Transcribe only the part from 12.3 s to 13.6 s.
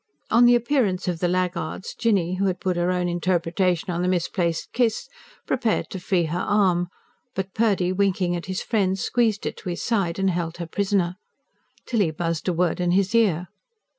a word in his ear.